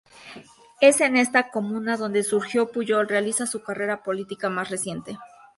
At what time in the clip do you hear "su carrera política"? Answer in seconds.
3.45-4.49